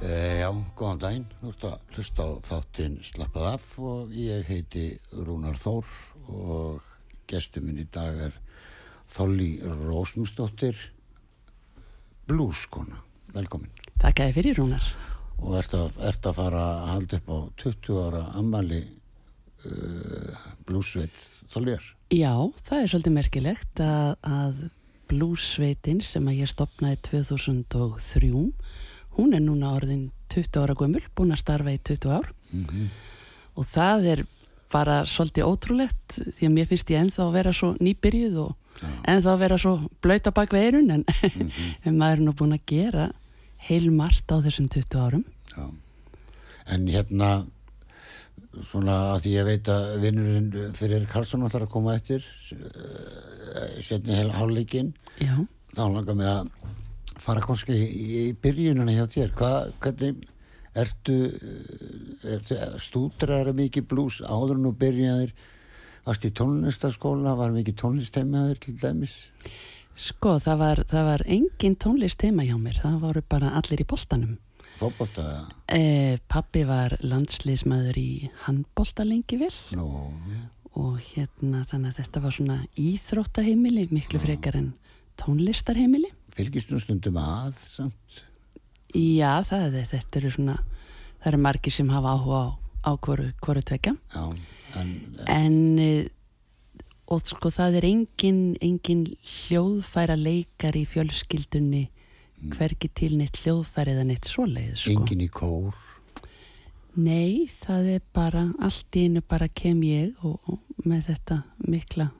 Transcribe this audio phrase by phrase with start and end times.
[0.00, 0.48] já,
[0.78, 5.90] góðan daginn, þú ert að hlusta á þáttinn Slappað af og ég heiti Rúnar Þór
[6.30, 6.86] og
[7.28, 8.38] gestur minn í dag er
[9.10, 10.78] Þolli Rósmustóttir,
[12.30, 13.00] blúskona,
[13.34, 13.72] velkomin.
[13.98, 14.90] Takk að þið fyrir Rúnar.
[15.40, 18.82] Og ert að, ert að fara að halda upp á 20 ára ammali
[19.66, 21.82] uh, blúsveit Þollir?
[22.14, 24.68] Já, það er svolítið merkilegt að, að
[25.10, 28.30] blúsveitin sem að ég stopnaði 2003
[29.20, 32.88] hún er núna orðin 20 ára gömul, búin að starfa í 20 ár mm -hmm.
[33.54, 34.24] og það er
[34.70, 38.88] bara svolítið ótrúlegt því að mér finnst ég ennþá að vera svo nýbyrjuð og Já.
[39.12, 41.74] ennþá að vera svo blöyta bak veirun en, mm -hmm.
[41.86, 43.12] en maður er nú búin að gera
[43.56, 45.24] heil margt á þessum 20 árum
[45.56, 45.70] Já.
[46.66, 47.46] En hérna
[48.66, 54.30] svona að ég veit að vinnurinn fyrir Karlsson ætlar að koma eftir eh, setni heil
[54.34, 54.94] hálfleikin
[55.76, 56.50] þá langar mig að
[57.20, 59.32] fara kannski í, byrjununa hjá þér.
[59.38, 60.28] Hvað, hvernig
[60.80, 61.16] ertu,
[62.36, 65.34] ertu stúdrar mikið blús áður nú byrjaðir?
[66.06, 69.16] Varst í tónlistaskóla var mikið tónlistheimaður til dæmis?
[70.00, 72.78] Sko það var, það var engin tónlistheima hjá mér.
[72.80, 74.38] Það voru bara allir í boltanum.
[74.80, 75.24] Fókbólta
[75.68, 79.52] eh, pappi var landslýsmaður í handbólta lengi vel.
[79.76, 80.08] No.
[80.78, 84.68] og hérna þannig að þetta var svona íþróttaheimili miklu frekar en
[85.20, 88.24] tónlistarheimili fylgist nú stundum að samt
[88.90, 90.56] Já, það er, þetta eru svona
[91.20, 92.50] það eru margir sem hafa áhuga á,
[92.90, 94.24] á hverju, tvekja Já,
[94.80, 94.96] en,
[95.26, 96.08] en eh,
[97.10, 102.52] og sko það er engin, engin hljóðfæra leikar í fjölskyldunni mm.
[102.54, 104.94] hverki til neitt hljóðfæri eða neitt svoleið sko.
[104.94, 105.74] Engin í kór
[107.00, 112.10] Nei, það er bara allt í einu bara kem ég og, og með þetta mikla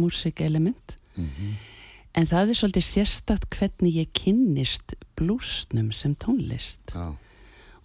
[0.00, 1.52] músikelement mm -hmm.
[2.18, 6.82] En það er svolítið sérstakt hvernig ég kynnist blúsnum sem tónlist.
[6.90, 7.14] Já.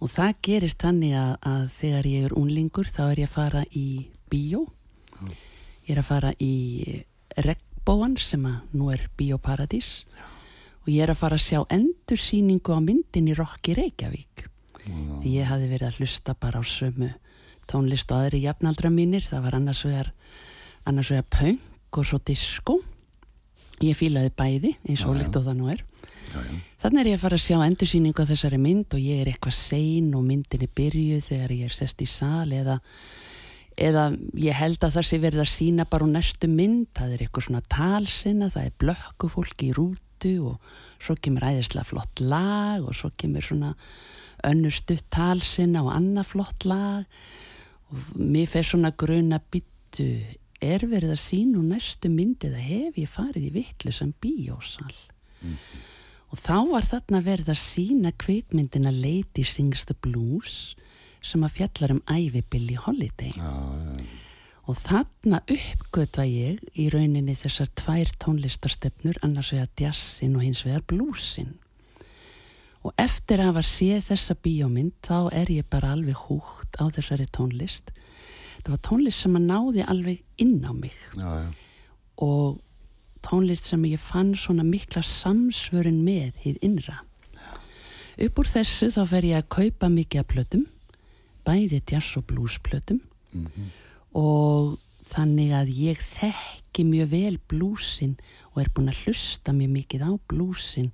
[0.02, 3.62] Og það gerist þannig að, að þegar ég er unlingur þá er ég að fara
[3.70, 3.86] í
[4.32, 4.64] bíó.
[5.20, 5.30] Já.
[5.86, 6.54] Ég er að fara í
[7.46, 10.00] Regbóan sem að nú er Bíóparadís.
[10.82, 14.48] Og ég er að fara að sjá endursýningu á myndin í Rokki Reykjavík.
[14.82, 14.98] Já.
[15.22, 17.12] Því ég hafi verið að hlusta bara á sömu
[17.70, 19.22] tónlist og aðri jafnaldra mínir.
[19.22, 20.12] Það var annars vegar,
[20.82, 22.80] annars vegar punk og svo disco
[23.84, 25.84] ég fílaði bæði eins og líkt og það nú er.
[26.26, 26.56] Já, já.
[26.82, 29.56] þannig er ég að fara að sjá endursýningu á þessari mynd og ég er eitthvað
[29.56, 32.76] sein og myndin er byrjuð þegar ég er sest í sal eða,
[33.78, 34.08] eða
[34.42, 36.90] ég held að það sé verið að sína bara úr næstu mynd.
[36.98, 41.88] Það er eitthvað svona talsina það er blökku fólki í rútu og svo kemur æðislega
[41.92, 43.74] flott lag og svo kemur svona
[44.46, 47.06] önnur stutt talsina og annað flott lag.
[47.92, 50.10] Og mér fer svona gruna byttu
[50.60, 54.94] er verið að sína úr næstu myndið að hef ég farið í vittlusam bíósal.
[55.40, 55.84] Mm -hmm.
[56.32, 60.74] og þá var þarna verið að sína kveikmyndina Lady Sings the Blues
[61.22, 63.32] sem að fjallar um ævi Billie Holiday.
[63.38, 63.96] Ah,
[64.66, 70.82] og þarna uppgötta ég í rauninni þessar tvær tónlistarstefnur annars vegar jazzin og hins vegar
[70.82, 71.54] bluesin
[72.86, 77.26] og eftir að hafa séð þessa bíómynd þá er ég bara alveg húgt á þessari
[77.34, 77.90] tónlist
[78.66, 81.50] þetta var tónlist sem að náði alveg inn á mig já, já.
[82.18, 82.56] og
[83.22, 86.96] tónlist sem ég fann svona mikla samsvörun með hýð innra
[88.26, 90.64] upp úr þessu þá fer ég að kaupa mikið af plötum
[91.46, 92.98] bæði jazz og blues plötum
[93.30, 93.70] mm -hmm.
[94.18, 98.16] og þannig að ég þekki mjög vel blúsin
[98.54, 100.90] og er búin að hlusta mjög mikið á blúsin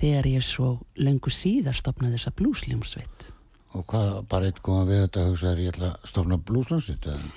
[0.00, 3.32] þegar ég svo löngu síðar stopnaði þessa blúsljómsveit
[3.72, 7.06] Og hvað, bara eitt koma við þetta að hugsa er ég ætla að stofna blúslunsitt
[7.08, 7.30] eða?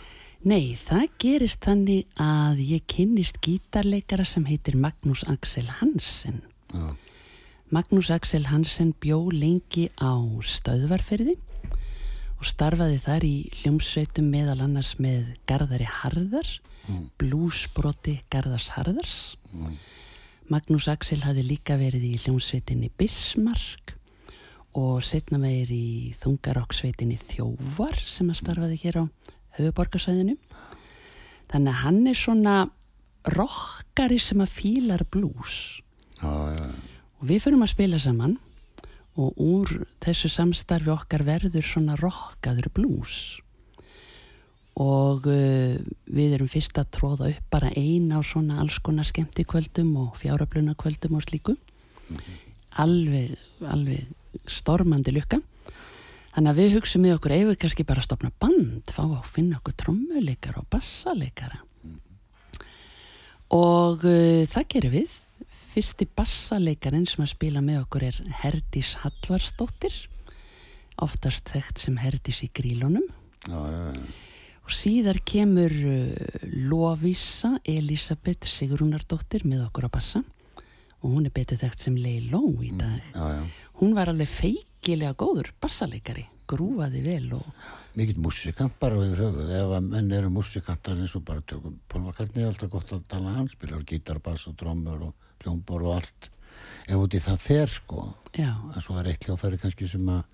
[0.46, 6.44] Nei, það gerist þannig að ég kynnist gítarleikara sem heitir Magnús Axel Hansen.
[6.74, 6.92] Já,
[7.74, 10.14] Magnús Axel Hansen bjó lengi á
[10.46, 11.38] stöðvarferði
[12.36, 16.48] og starfaði þar í hljómsveitum meðal annars með Garðari Harðar,
[16.86, 17.08] Mm.
[17.18, 19.14] blúsbroti Garðars Harðars.
[20.54, 23.96] Magnús Axel hafi líka verið í hljómsveitinni Bismarck
[24.76, 29.04] og setna meir í þungarokksveitinni Þjóvar sem að starfaði hér á
[29.60, 30.36] höfuborgarsvæðinu.
[31.52, 32.56] Þannig að hann er svona
[33.32, 35.82] rockari sem að fílar blús
[36.20, 36.68] já, já,
[37.20, 38.36] og við förum að spila saman
[39.16, 39.72] og úr
[40.04, 43.40] þessu samstarfi okkar verður svona rockaður blús
[44.76, 45.78] og uh,
[46.12, 50.76] við erum fyrst að tróða upp bara ein á svona alls konar skemmtikvöldum og fjárabluna
[50.76, 51.56] kvöldum og slíku.
[52.84, 54.10] Alveg, alveg
[54.50, 55.40] stormandi lukka.
[56.36, 59.60] Þannig að við hugsaum með okkur ef við kannski bara stopna band fá að finna
[59.62, 61.62] okkur trommuleikara og bassaleikara?
[63.56, 65.22] Og uh, það gerum við.
[65.76, 69.96] Fyrsti bassaleikarin sem að spila með okkur er Herdís Hallvarsdóttir
[71.04, 73.04] oftast þekkt sem Herdís í grílunum
[73.48, 74.04] já, já, já.
[74.64, 76.14] og síðar kemur uh,
[76.70, 80.24] Lovisa Elisabeth Sigrunardóttir með okkur á bassa
[81.06, 83.02] og hún er betur þekkt sem Leiló í dag.
[83.14, 83.44] já, já.
[83.82, 87.46] hún var alveg feikilega góður bassaleikari grúfaði vel og
[87.96, 89.52] Mikill músikant bara yfir höfuð.
[89.56, 93.38] Ef að menn eru músikantar eins og bara tökum McCartney er alltaf gott að tala
[93.38, 96.30] hann spilar gítar, bass og trommur og hljómbor og allt.
[96.90, 98.04] Ef út í það fer sko.
[98.36, 100.26] En svo er eitt hljófæri kannski sem að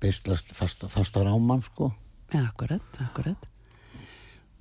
[0.00, 1.92] beislast fast, fastar á mann sko.
[2.32, 3.51] Ja, akkurat, akkurat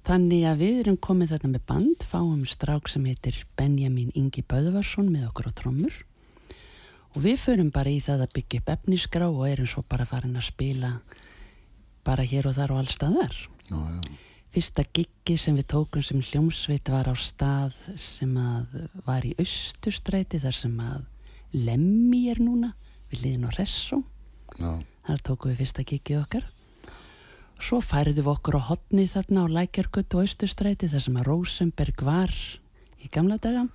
[0.07, 5.11] þannig að við erum komið þarna með band fáum strák sem heitir Benjamin Ingi Böðvarsson
[5.13, 5.99] með okkur á trommur
[7.11, 10.39] og við förum bara í það að byggja upp efnisgrá og erum svo bara farin
[10.39, 10.91] að spila
[12.07, 13.35] bara hér og þar og allstaðar
[13.69, 14.19] já, já,
[14.51, 18.73] Fyrsta giggi sem við tókum sem hljómsveit var á stað sem að
[19.05, 21.05] var í Östurstræti þar sem að
[21.55, 22.73] Lemmi er núna
[23.11, 24.01] við liðin á Ressó.
[24.59, 26.45] já, Þar tókum við fyrsta giggið okkar.
[27.61, 32.01] Svo færðum við okkur á hotni þarna á Lækjargötu og Östurstræti þar sem að Rosenberg
[32.03, 32.33] var
[33.01, 33.67] í gamla daga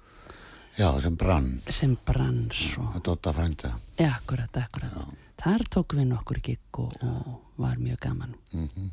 [0.77, 2.89] já, sem brann sem brann svo.
[2.95, 5.15] að Dotta frænda Ja, akkurat, akkurat.
[5.41, 8.37] Þar tókum við nokkur gigg og, og var mjög gaman.
[8.53, 8.91] mm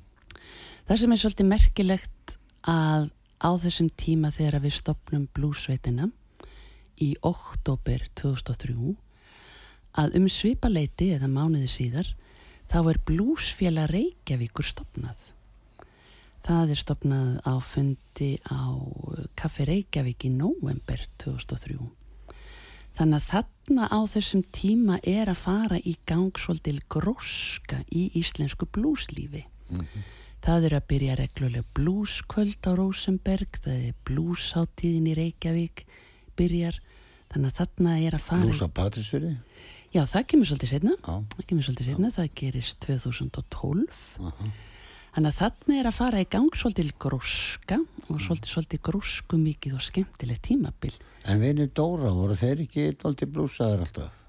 [0.83, 2.33] Það sem er svolítið merkilegt
[2.67, 3.05] að
[3.39, 6.09] á þessum tíma þegar við stopnum blúsveitina
[6.99, 8.95] í oktober 2003
[10.03, 12.09] að um svipaleiti eða mánuði síðar
[12.73, 15.27] þá er blúsfélag Reykjavíkur stopnað.
[16.43, 18.73] Það er stopnað á fundi á
[19.37, 21.77] Kaffi Reykjavík í november 2003.
[22.97, 28.65] Þannig að þarna á þessum tíma er að fara í gang svolítil gróska í íslensku
[28.73, 29.45] blúslífi.
[30.43, 35.85] Það er að byrja regluleg blúskvöld á Rosenberg, það er blúsháttíðin í Reykjavík,
[36.35, 36.81] byrjar,
[37.31, 38.49] þannig að þarna er að fara...
[38.49, 39.37] Blúsa Patrísfyrði
[39.93, 43.97] Já, það kemur svolítið setna, það kemur svolítið setna, það gerist 2012.
[44.25, 44.47] Aha.
[45.13, 49.75] Þannig að þarna er að fara í gang svolítil gróska og svolítið, svolítið grósku mikið
[49.77, 50.95] og skemmtilegt tímabil.
[51.29, 54.19] En vinni Dóra, voru þeir ekki doldi blúsaðar alltaf?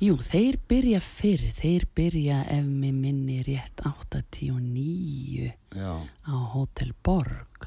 [0.00, 7.66] Jú, þeir byrja fyrir, þeir byrja ef mér minni rétt 89 Já, á Hotel Borg.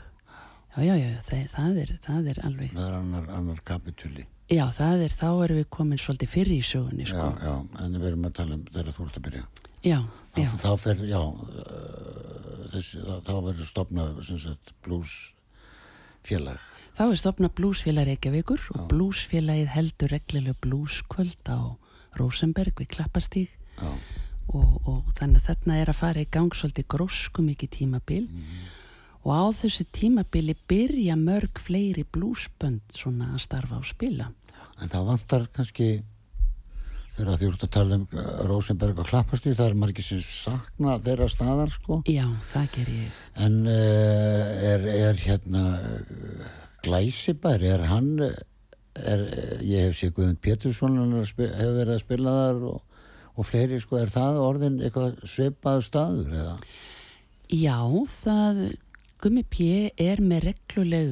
[0.73, 4.63] Já, já, já, það, það, er, það er alveg, það er annar, annar kapitúli já,
[4.77, 7.29] það er, þá erum við komin svolítið fyrir í sögunni, Já, sko.
[7.43, 7.53] já,
[7.85, 9.43] en við erum að tala um þegar þú ert að byrja.
[9.83, 9.97] Já,
[10.37, 15.15] já, Þá, þá fer, já uh, þessi, þá, þá verður stopnað sem sagt blues
[16.23, 16.61] félag
[16.93, 21.75] þá er stopnað blúsfélag Reykjavíkur og blúsfélagið heldur reglulega blúskvöld á
[22.19, 23.49] Rosenberg við Klappastíg
[23.81, 23.89] Já,
[24.53, 28.27] og, og þannig að þarna er að fara í gang svolítið grósku mikið tímabil
[29.23, 34.29] og á þessu tímabili byrja mörg fleiri blúsbönd svona að starfa og spila.
[34.81, 35.89] En það vantar kannski
[37.13, 40.95] þegar þú ert að tala um uh, Rosenberg og Klappastíð, það er margir sem sakna
[41.03, 43.19] þeirra staðar sko Já, það ger ég.
[43.45, 46.47] en uh, er, er hérna uh,
[46.83, 48.33] Glæsibær, er hann uh,
[48.97, 49.27] er,
[49.65, 50.97] ég hef séð Guðund Pétursson
[51.29, 55.87] spila, hefur verið að spila þar og, og fleiri sko, er það orðin eitthvað svipaður
[55.87, 56.57] staður eða?
[57.53, 57.77] Já,
[58.09, 58.63] það
[59.23, 59.87] Gummi P.
[59.95, 61.11] er með regluleg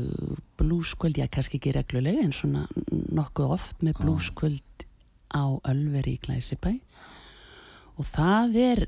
[0.60, 2.66] blúskvöld, já kannski ekki regluleg en svona
[3.16, 4.84] nokkuð oft með blúskvöld
[5.32, 6.74] á Ölveri í Glæsibæ
[7.96, 8.84] og það er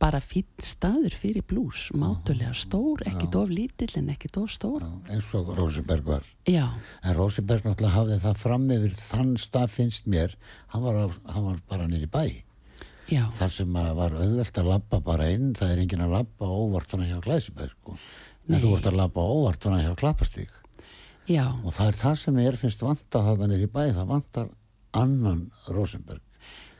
[0.00, 4.82] bara fýll staður fyrir blús, mátulega stór, ekki of lítill en ekki of stór.
[4.82, 6.66] Já, eins og Rosenberg var Já,
[7.04, 10.34] en Rosenberg náttúrulega hafði það fram yfir þann stað finnst mér
[10.74, 12.24] hann var, hann var bara nýri bæ
[13.10, 13.24] Já.
[13.34, 17.08] þar sem var auðvelt að labba bara inn það er engin að labba óvart svona
[17.08, 17.96] hjá Glæsibæð sko.
[18.50, 20.50] En þú vart að labba óvart svona hjá Klappastík
[21.30, 24.48] já, og það er það sem er finnst vanta þarna niður í bæ það vantar
[24.98, 26.20] annan Rosenberg.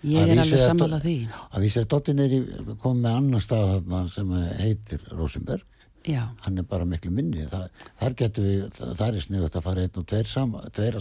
[0.03, 1.17] Ég Að er alveg er sammála Do- því.
[1.55, 5.67] Að vísi að Dotti niður í kom með annan stað þarna sem heitir Rosenberg.
[6.09, 7.45] Já, hann er bara miklu minni.
[7.47, 7.67] Það,
[8.01, 10.97] þar getur við, það er sniðut að fara einn og tveir, sama, tveir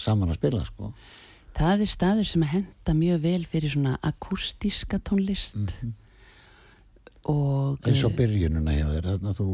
[0.00, 0.88] saman að spila sko.
[1.52, 5.58] Það er staður sem að henda mjög vel fyrir svona akústíska tónlist
[7.30, 9.46] og eins og byrjununa hjá þér þarna þú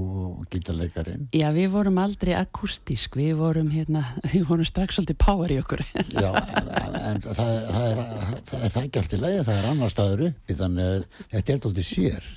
[0.53, 5.59] gítarleikarinn já, við vorum aldrei akústísk við vorum hérna, við vorum strax svolítið power í
[5.61, 5.83] okkur.
[6.15, 6.31] Já,
[7.11, 8.01] en það, það, er, það, er,
[8.49, 11.61] það er það ekki allt í lagi, það er annar staður uppi þannig þetta er
[11.61, 12.33] alltaf sér.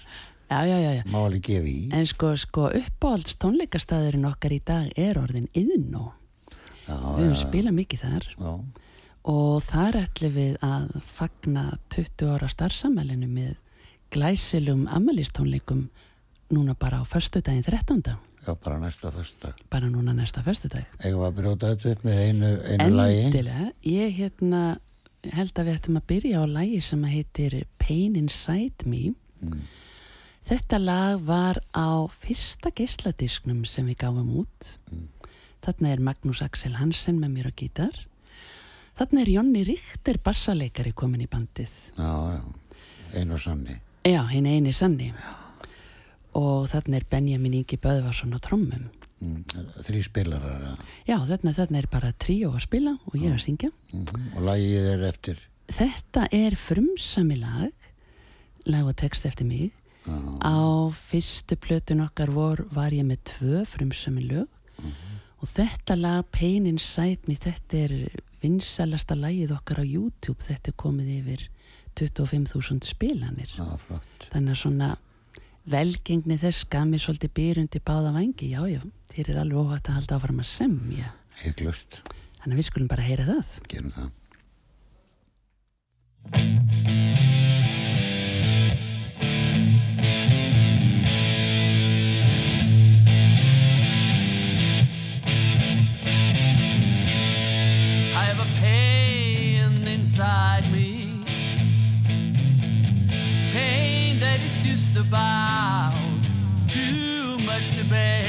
[0.51, 1.03] Já, já, já, já.
[1.07, 1.77] Má alveg gefa í.
[1.95, 6.09] En sko, sko uppáhalds tónleikastæðurinn okkar í dag er orðin yðnó.
[6.83, 8.27] já, Við höfum spilað mikið þar.
[8.35, 8.51] Já,
[9.31, 13.53] og þar ætlum við að fagna 20 ára starfsamælinu með
[14.11, 15.87] glæsilum ammælistónleikum
[16.51, 18.03] núna bara á föstudaginn 13.
[18.47, 20.85] já, bara næsta fyrsta Bara núna næsta föstudag.
[21.03, 24.61] eigum við að brjóta þetta upp með einu, einu lagi Endilega, ég hérna
[25.33, 29.13] held að við ættum að byrja á lagi sem heitir Pain Inside Me.
[29.41, 29.61] Mm.
[30.49, 34.71] Þetta lag var á fyrsta geisladisknum sem við gáfum út.
[35.61, 37.93] Þarna er Magnús Axel Hansen með mér á gítar.
[38.97, 41.69] Þarna er Jonni Ríkter bassaleikari komin í bandið.
[41.97, 42.41] já, já,
[43.21, 43.77] einu og sanni
[44.07, 45.11] Já, hinn eini sanni.
[46.37, 48.87] Og þarna er Benjamin Ingi Böðvarsson á trommum.
[49.21, 49.43] mm.
[49.85, 50.71] þrý spilarar ja.
[51.05, 53.69] Já, þarna, þarna er bara tríó að spila og ég að syngja.
[53.93, 54.31] mm.
[54.37, 57.71] og lagið er eftir Þetta er frumsami lag,
[58.67, 59.71] lag og text eftir mig.
[60.07, 64.47] já, Á fyrstu plötun okkar vor var ég með tvö frumsami lög
[65.41, 67.93] og þetta lag Pain Inside Me þetta er
[68.41, 71.45] vinsalasta lagið okkar á YouTube þetta er komið yfir
[72.01, 73.53] 25.000 spilanir.
[73.57, 74.27] Já, flott.
[74.33, 74.91] Þannig að svona
[75.69, 78.81] velgengni þess gaf mér svolítið byrjundi báða vangi já já,
[79.13, 81.13] þér er alveg óhætt að halda áfram að semja.
[81.43, 82.01] Hygglust,
[82.41, 83.53] þannig að við skulum bara heyra það.
[83.69, 84.09] Gerum það.
[98.13, 100.70] I have a pain inside
[104.93, 105.93] just about
[106.67, 108.25] too much to bear.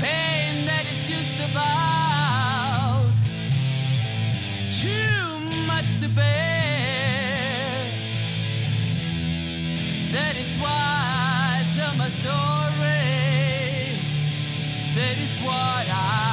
[0.00, 3.12] Pain that is just about
[4.70, 7.84] too much to bear.
[10.12, 12.80] That is why I tell my story.
[14.96, 16.29] That is what I'm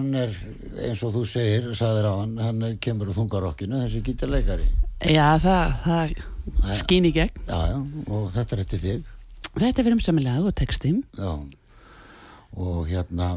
[0.00, 0.34] hann er,
[0.88, 4.66] eins og þú segir, sagðir á hann, hann er, kemur úr þungarokkinu, þessi gítarleikari.
[5.10, 7.44] Já, það, það skýn í gegn.
[7.46, 7.78] Já, já,
[8.08, 9.14] og þetta er eftir þig.
[9.50, 11.02] Þetta er fyrir umsamilega og textim.
[11.18, 11.30] Já,
[12.60, 13.30] og hérna,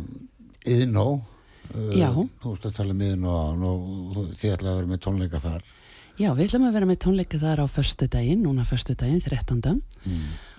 [0.63, 2.09] Iðnó, uh, Já.
[2.15, 5.69] þú veist að tala um hann og þið ætlaði að vera með tónleika þar.
[6.21, 9.79] Já, við ætlum að vera með tónleika þar á föstudaginn, núna föstudaginn, 13.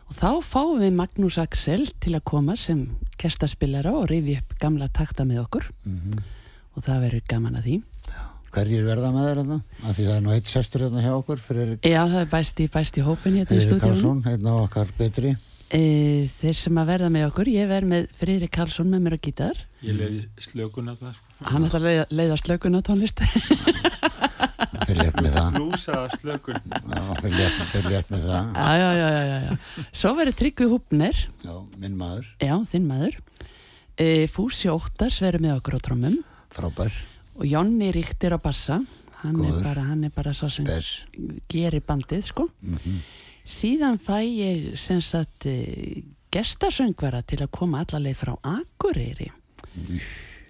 [0.09, 2.85] Og þá fáum við Magnús Axel til að koma sem
[3.21, 5.71] kestaspillara og rifi upp gamla takta með okkur.
[6.75, 7.77] Og það verður gaman að því.
[8.55, 9.57] Hverjir verða með þér þarna?
[9.83, 12.61] Af því það er nú eitt sestur hérna hjá okkur fyrir Já, það er bæst
[12.63, 13.89] í, bæst í hópin hérna í Fyrir stúdíunum.
[13.89, 15.33] Karlsson, einn af okkar betri.
[15.75, 15.81] E,
[16.39, 19.65] þeir sem að verða með okkur, ég verð með Friðrik Karlsson með mér á gítar.
[19.83, 21.49] Ég leiði slökun að það sko.
[21.51, 23.25] Hann ætlar að leiða, leiða slökun á tónlist.
[24.85, 25.49] Fyrir létt með það.
[25.57, 26.59] Blúsaða slökun
[27.21, 28.51] fyrir létt, fyrir létt með það.
[28.55, 29.87] já, já, já, já, já, já.
[30.01, 33.19] Svo verður Tryggvi Húpner, Já, minn maður, já, þinn maður.
[33.97, 36.19] E, Fúsi Óttars verður með okkur á trommum.
[36.55, 36.93] frábær,
[37.35, 38.81] Og Jonni Ríktir á bassa.
[39.25, 39.63] Hann er Góður.
[39.65, 41.05] bara, hann er bara svo sem bes.
[41.49, 42.49] gerir bandið, sko.
[43.45, 49.31] Síðan fæ ég sem sagt e, gestasöngvara til að koma allarleið frá Akureyri.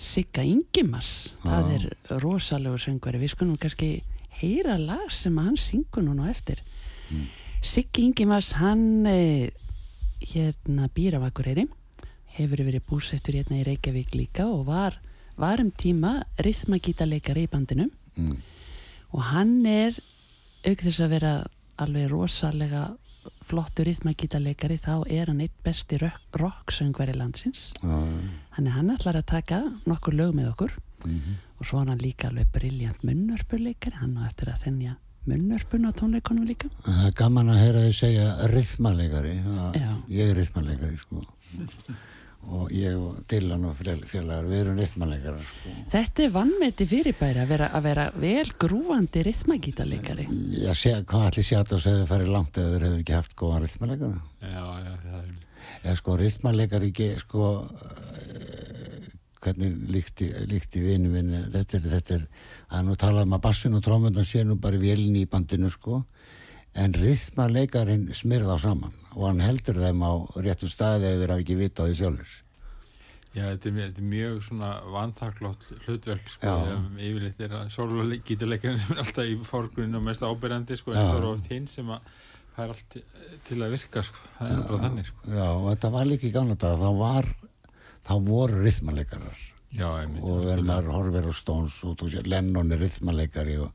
[0.05, 1.85] Sigga Ingimars, það er
[2.21, 3.21] rosalegur söngvari.
[3.23, 4.03] Við skulum kannski
[4.41, 6.61] heyra lag sem hann syngur núna eftir.
[7.65, 9.51] Siggi Ingimars, hann e,
[10.21, 11.67] hérna býr á Akureyri,
[12.37, 14.99] hefur verið búsettur hérna í Reykjavík líka og var,
[15.37, 17.91] var um tíma rithmagítarleikari í bandinu.
[18.17, 18.37] Mm.
[19.15, 19.97] og hann er
[20.67, 21.33] auk þess að vera
[21.83, 22.83] alveg rosalega
[23.47, 27.73] flottur rithmagítarleikari þá er hann eitt besti rock- rocksöngvari landsins.
[27.83, 27.99] Já,
[28.55, 30.75] hann er hann ætlar að taka nokkur lög með okkur
[31.61, 34.97] og svo er hann líka alveg briljant munnörpuleikari hann á eftir að þennja
[35.29, 39.37] munnörpun á tónleikonum líka Það er gaman að heyra þið segja rithmalegari.
[39.79, 39.93] Já.
[40.13, 41.23] Ég er rithmalegari, sko.
[42.45, 45.71] og ég og Dylan og fél- félagar, við erum rithmalegari, sko.
[45.95, 50.27] þetta er vannmeti fyrirbæri að vera, að vera vel grúandi rithmagítarleikari
[50.61, 53.37] Ég sé, hvað allir sé að það segði farið langt eða þeir hefur ekki haft
[53.41, 54.21] góðan rithmalegari?
[54.43, 55.33] Já, já, það er
[55.85, 57.47] Eða sko, rithmalegari ekki, sko,
[59.45, 62.25] hvernig líkti, líkti vinu minni, þetta er, þetta er,
[62.79, 66.03] er nú talað um að bassin og trómundan sé nú bara vélni í bandinu, sko,
[66.75, 71.55] en rithmalegarin smyrða saman og hann heldur þeim á réttum staði ef þeir hafa ekki
[71.61, 72.33] vita á því sjálfur.
[73.35, 76.53] Já, þetta er, þetta er mjög svona vantaklott hlutverk sko,
[77.03, 81.19] yfirleitt er að sólugítarleikarinn sem er alltaf í fórgrunn og mest ábyrjandi sko, en það
[81.21, 82.13] er oft hinn sem að
[82.55, 85.25] það er allt til- til að virka sko, það er bara þannig sko.
[85.35, 87.31] Já, og þetta var líka í gamla dag, þá var,
[88.07, 89.41] þá voru rithmalegarar
[89.75, 89.89] Já,
[90.23, 93.73] og þegar maður horfir á Stones og Lennon er rithmalegari og,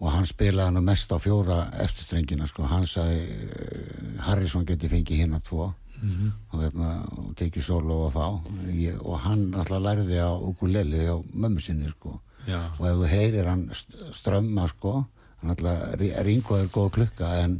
[0.00, 5.20] og hann spilaði nú mest á fjóra eftirstrengina sko, hann sagði uh, Harrison geti fengið
[5.24, 5.66] hinn að tvo
[6.00, 8.22] og hérna, og tekið solo og þá.
[8.72, 12.14] Ég, og hann alltaf lærði á ukulele á mömmu sinni sko.
[12.78, 14.94] Og ef þú heyrir hann st- strömma sko,
[15.42, 17.58] hann alltaf Ringo er góð klukka en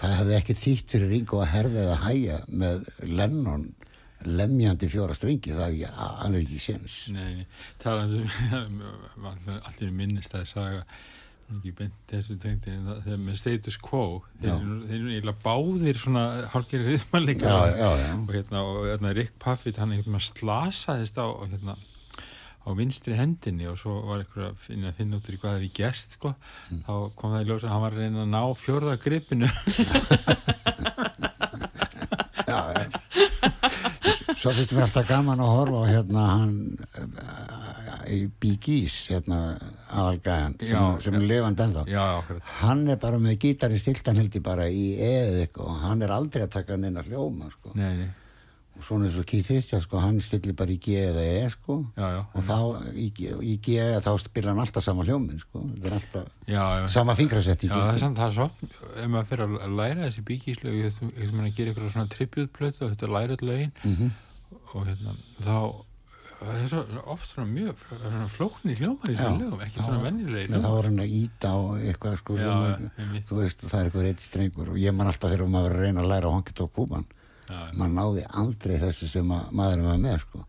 [0.00, 3.68] það hefði ekki þýtt fyrir Ringo að herða eða hæja með Lennon
[4.26, 5.76] lemjandi fjóra strengi það er
[6.34, 6.96] er ekki séns.
[7.14, 7.46] Nei,
[7.82, 8.24] talandi
[8.64, 8.82] um
[9.28, 10.82] allt í minnist að saga
[11.48, 12.34] ekki beint þessu
[12.84, 14.02] það- þegar með status quo
[14.42, 19.94] þeir þeir eru eiginlega báðir svona hálfgerði rithmanleika og hérna, og hérna Rick Puffett hann
[19.94, 21.78] veginn slasaðist á hérna
[22.68, 25.72] á vinstri hendinni og svo var einhver að finna, finna út í hvað það við
[25.78, 26.34] gerst sko.
[26.68, 26.82] Mm.
[26.84, 29.48] þá kom það í ljós að hann var að reyna að ná fjórða gripinu
[34.36, 36.54] Svo finnst mér alltaf gaman að horfa á hérna hann
[37.00, 39.38] uh, í Gees hérna
[39.88, 41.84] aðalgæðan sem, Já, sem er lifandi ennþá.
[41.88, 42.52] Já, akkurat.
[42.60, 46.14] Hann er bara með gítarinn stiltan held ég bara í eða eitthvað og hann er
[46.18, 47.72] aldrei að taka neina hljóma sko.
[47.78, 48.08] nei, nei,
[48.84, 51.78] svona eins og Keith Richards sko, hann stillir bara í G eða E sko.
[51.96, 52.56] já, já, og þá
[52.94, 55.64] í, G- í G eða þá spila hann alltaf sama hljómin sko.
[55.80, 58.48] það er alltaf já, sama fingrasettingi Já, það er samt það er svo,
[59.02, 62.80] ef maður fyrir að læra þessi bíkíslög, ég veist maður að gera eitthvað svona tributplötu
[62.86, 63.72] og þetta læra öll lögin.
[63.84, 64.10] Mhm.
[64.74, 65.12] og hérna,
[65.42, 65.54] þá
[66.38, 70.52] það er svo oft svona mjög svona flóknir hljómar í þessu lögum, ekki svona vennilegir
[70.54, 72.90] þá er hann að íta á eitthvað sko, sem
[73.26, 76.10] þú veist, það er eitthvað reitt strengur og ég man alltaf þegar maður reyna að
[76.12, 77.17] læra honky tók kúban Já.
[77.48, 80.44] Maður náði aldrei þessu sem að maðurinn var með sko.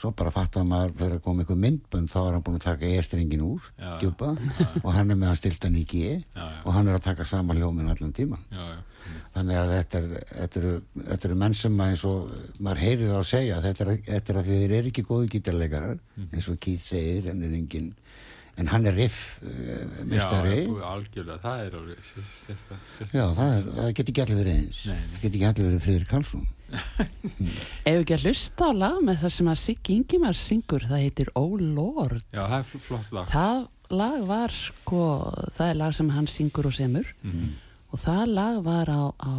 [0.00, 2.64] Svo bara fatt að maður fyrir að koma einhver myndbönd þá er hann búin að
[2.66, 3.90] taka e-strengin úr Já.
[4.00, 4.30] djúpa
[4.82, 6.48] og hann er með hann stiltan í G Já, já.
[6.64, 8.80] og hann er að taka sama hljómin allan tíman já, já,
[9.36, 10.72] þannig að þetta, er, eru,
[11.10, 14.40] þetta eru menn sem að eins og maður heyrir það að segja þetta er, er
[14.42, 16.28] að þeir eru ekki góðu gítarleikarar Mhm.
[16.32, 17.92] eins og Keith segir en, er engin,
[18.60, 23.16] en hann er riff uh, mistari Já, algjörlega, það er alveg sérsta, sérsta.
[23.16, 26.10] Já, það, er, það get ekki allir verið eins það get ekki allir verið Friðrik
[26.12, 26.48] Karlsson
[27.88, 31.30] Ef ekki að hlusta á lag með það sem að Siggi Ingimar syngur, það heitir
[31.36, 32.22] Oh Lord.
[32.32, 33.26] Já, það er fl- flott lag.
[33.32, 33.60] Það
[33.92, 35.02] lag var sko,
[35.56, 37.50] það er lag sem hann syngur og semur Mhm.
[37.92, 39.32] og það lag var á, á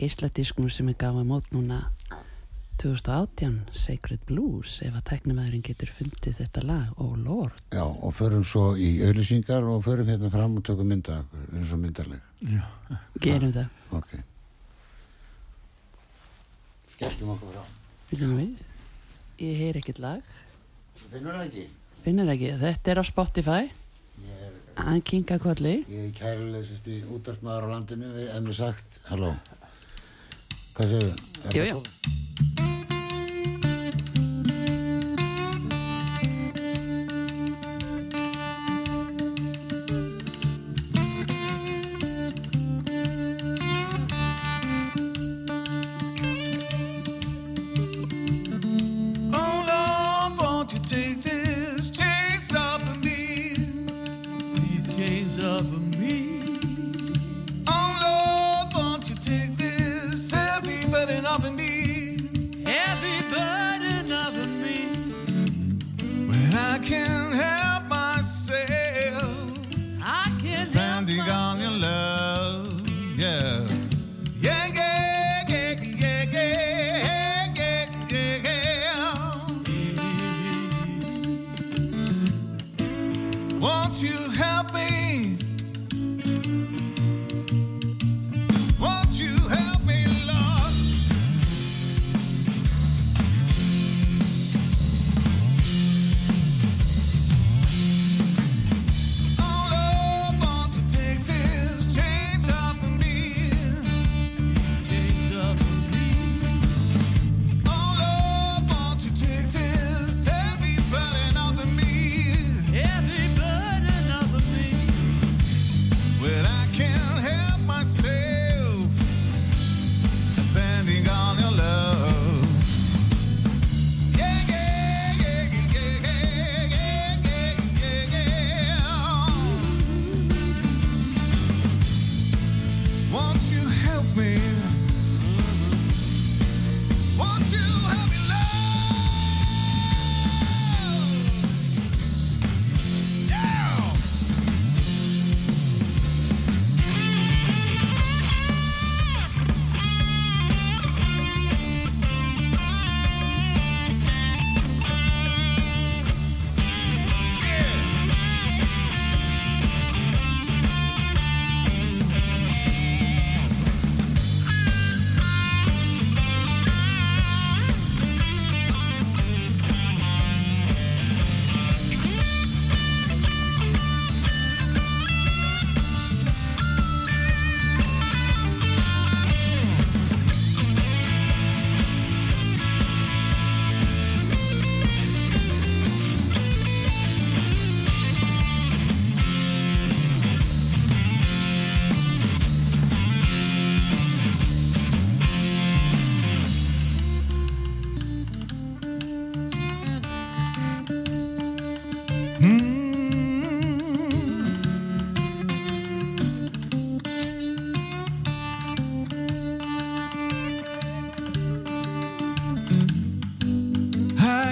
[0.00, 1.82] geisladiskunum sem ég gaf að mót núna
[2.80, 7.58] 2018, Sacred Blues, ef að teknimaðurinn getur fundið þetta lag, Oh Lord.
[7.74, 11.18] Já, og förum svo í auðlýsingar og förum hérna fram og tökum mynda
[11.52, 12.62] eins og myndarleg Já.
[13.20, 14.14] Gerum það, Ok
[16.94, 17.62] Skelltum okkur frá
[18.10, 18.64] viljum við.
[19.40, 20.32] Ég heyr ekkert lag,
[21.12, 21.66] Finnur það ekki?
[22.04, 23.60] finnur ekki, þetta er á Spotify,
[24.24, 25.76] Ég er, hann kinga kolli.
[25.88, 29.34] ég er kærulegsist í útdarpmaður á landinu við emmi sagt, halló
[30.76, 31.14] Hvað séu?
[31.56, 32.69] Jú, jú.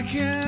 [0.09, 0.48] can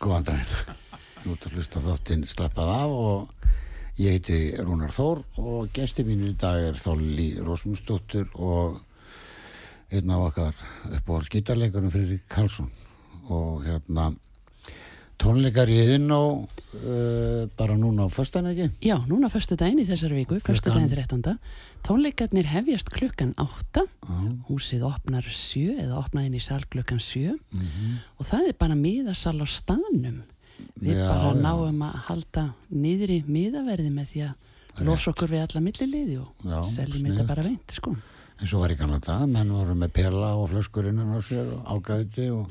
[0.00, 0.76] góðan daginn.
[1.26, 3.48] Nú ert að hlusta þáttinn slappað af og
[4.00, 8.78] ég heiti Rúnar Þór og gesti mín í dag er Þóli Rósmundsdóttur og
[9.92, 12.70] einn af okkar uppáhalds gítarleikarum fyrir Karlsson
[13.28, 14.08] og hérna
[15.20, 18.70] tónleikar í þinn á uh, bara núna á föstan ekki?
[18.84, 21.38] Já, núna förstu daginn í þessari viku, förstu daginn 13.
[21.86, 27.96] Tónleikarnir hefjast klukkan 8, Já, húsið opnar 7 eða opnaðin í sal klukkan 7 mhm.
[28.18, 30.22] og það er bara miðasal á staðnum.
[30.80, 31.42] Við Já, bara já.
[31.44, 36.58] náum að halda niðri miðaverði með því að losa okkur við alla milliliði og Já,
[36.74, 37.94] seljum þetta bara veint, sko.
[38.40, 41.48] En svo var í gamla dag, menn voru með pela og flöskur innan á sér
[41.58, 42.48] og ágæti og,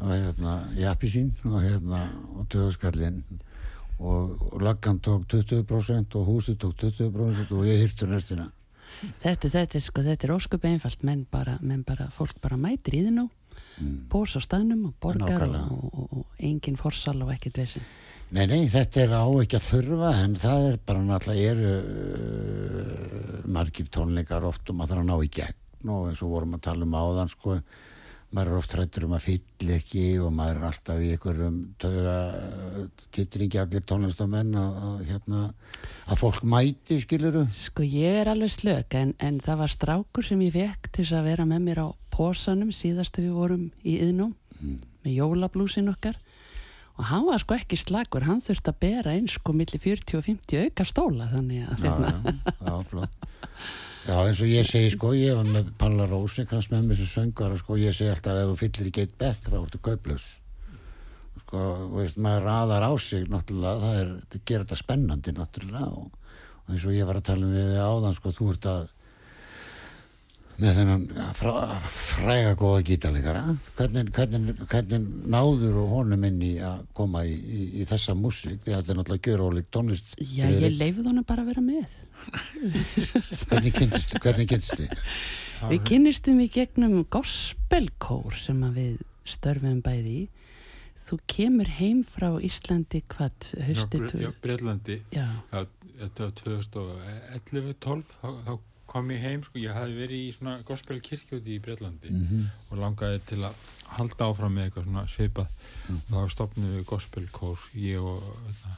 [0.00, 2.04] og hérna, jappi sín og hérna,
[2.36, 3.22] og döðskallinn
[4.00, 8.50] og, og laggan tók 20% og húsið tók 20% og ég hýrtu restina.
[9.22, 12.96] Þetta, þetta, er, sko, þetta er ósköp einfalt, menn bara, menn bara, fólk bara mætir
[12.98, 13.28] í þið nú,
[13.80, 14.06] Mm.
[14.12, 17.86] bós á staðnum og borgar og, og, og, og engin forsal og ekkert vesinn.
[18.30, 23.38] Nei, nei, þetta er á ekki að þurfa en það er bara náttúrulega eru uh,
[23.50, 26.64] margir tónleikar oft og maður þarf að ná í gegn og eins og vorum að
[26.68, 27.56] tala um áðan sko,
[28.30, 32.16] maður er oft hrættur um að fyll ekki og maður er alltaf í einhverjum tauga
[33.16, 35.40] titringi allir tónlistamenn að, að, hérna,
[36.06, 40.46] að fólk mæti skiluru Sko ég er alveg slök en, en það var strákur sem
[40.46, 45.14] ég fekk til að vera með mér á posanum síðast við vorum í yðnum með
[45.16, 46.18] jólablúsin okkar.
[47.00, 50.26] Og hann var sko ekki slagur, hann þurfti að bera eins sko milli 40 og
[50.26, 53.30] 50 auka stóla þannig að já, já, já, flott
[54.00, 57.58] Já, eins og ég segi sko, ég var með Palla Rósikrans með mér sem söngara
[57.60, 60.28] sko, ég segi alltaf ef þú fyllir ekki eitt bekk þá ertu kauplaus.
[61.42, 61.64] Sko,
[61.96, 66.32] veist, maður raðar á sig náttúrulega, það er, það gerir þetta spennandi náttúrulega og,
[66.64, 68.88] og eins og ég var að tala um við þig áðan sko, þú ert að
[70.60, 71.04] með þennan
[71.36, 71.52] frá,
[71.88, 73.42] fræga góða gítarleikara
[73.78, 78.58] hvernig, hvernig, hvernig náður og honum inn í að koma í, í, í þessa músík?
[78.64, 81.64] Því að þetta er náttúrulega gjör ólík tónlist Já, ég leifði honum bara að vera
[81.64, 81.96] með
[83.50, 84.90] hvernig kynntist þið?
[85.70, 90.28] Við kynnistum í gegnum gospelkór sem að við störfum bæði í
[91.10, 95.00] Þú kemur heim frá Íslandi hvað haustu Já, Breitlandi
[95.50, 98.52] þetta var 2011-12 þá, þá
[98.90, 102.46] kom ég heim, sko, ég hafi verið í svona gospel kirkjóti í Breitlandi Mhm.
[102.70, 103.54] og langaði til að
[103.98, 105.48] halda áfram með eitthvað svona svipað
[105.88, 106.00] Mm.
[106.10, 108.76] og þá stopnum við gospelkór ég og hérna,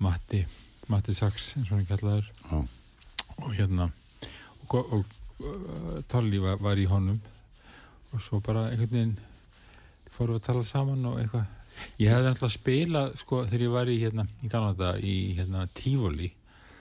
[0.00, 0.46] Matti
[0.88, 2.58] Matti Sachs, eins og hann kallaður Já.
[3.38, 5.04] og hérna og, og, og
[5.44, 7.20] uh, Tolli var, var í honum
[8.12, 9.16] og svo bara einhvern veginn
[10.14, 11.54] fórum við að tala saman og eitthvað
[12.00, 16.32] ég hefði alltaf spilað sko þegar ég var í hérna í Kanada í hérna Tivoli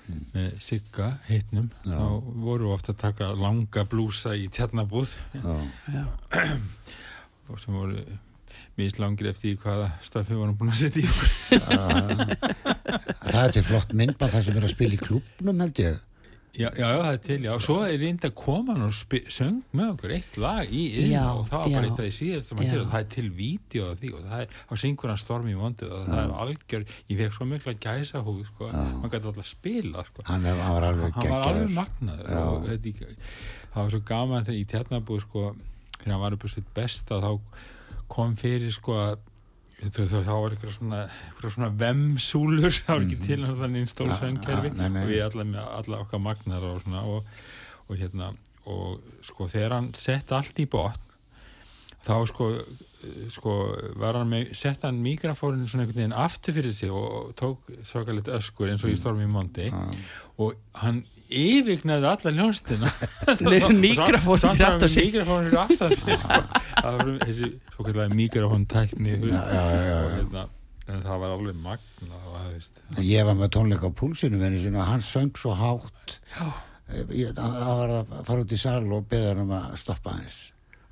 [0.07, 1.97] með Sigga heitnum Já.
[1.97, 2.05] þá
[2.45, 5.57] voru við ofta að taka langa blúsa í tjarnabúð Já.
[5.91, 6.05] já,
[7.51, 7.99] og sem voru
[8.77, 11.31] mislangir eftir því hvaða stafi vorum búin að setja í okkur.
[13.27, 16.03] Það er til flott myndbað það sem er að spila í klubnum held ég.
[16.57, 18.93] Já, já, já, það er til, já, og svo er reynda að koma hann og
[19.29, 22.49] söng með okkur eitt lag í Já, og það var bara eitt af því síðast
[22.49, 22.65] sem Já.
[22.71, 25.51] gerði og það er til vídeo af því og það er, þá syngur hann storm
[25.51, 29.29] í vondu og það er algjör, ég fekk svo mikla gæsa húð, sko, hann gæti
[29.29, 30.25] alltaf spila, sko.
[30.31, 34.57] Hann, er, hann var alveg hann var alveg magnaður og það var svo gaman þegar
[34.63, 35.47] í tjarnabúð sko,
[35.99, 37.31] þegar hann var upp á sitt besta þá
[38.11, 39.23] kom fyrir sko að
[39.77, 41.01] þá var eitthvað svona,
[41.43, 43.39] svona vemsúlur, það var ekki til
[44.09, 45.03] Ja, ja, nei, nei.
[45.03, 47.27] og við alla, með alla okkar magnar og svona og,
[47.87, 48.31] og hérna
[48.67, 51.03] og sko þegar hann sett allt í botn
[52.07, 52.47] þá sko,
[53.33, 53.53] sko
[53.99, 58.31] var hann með, sett hann mikrafórin svona einhvern veginn aftur fyrir sig og, tók svakalegt
[58.31, 59.67] öskur eins og í Stormi Mondi.
[60.39, 62.91] Og hann yfirgnaði alla ljónstina
[63.47, 65.07] Með míkrafóninn fyrir aftan sig.
[65.09, 66.21] mikrafónin fyrir aftan sig
[66.77, 70.15] það var þessi svo kallega mikrafón tækni já, já, já, og já.
[70.17, 70.47] hérna
[70.87, 75.33] en það var alveg magna það ég var með tónleika á púlsinu og hann söng
[75.37, 76.19] svo hátt.
[76.87, 80.37] Hann var að fara út í sal og beða hann um að stoppa hans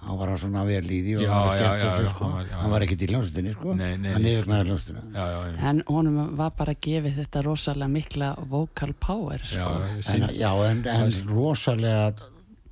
[0.05, 2.09] hann var svona vel í því og Já, var að já, skemmta já, sig já,
[2.13, 2.25] sko.
[2.25, 3.73] hann var- hann var ekkert í hljómsveitinni sko.
[3.73, 7.87] Nei, nei, hann yfirgnaði hljómsveitina já, já, já, En honum var bara gefið þetta rosalega
[7.97, 9.65] mikla vocal power já,
[10.01, 10.13] sko.
[10.15, 12.13] en, já, en, en rosalega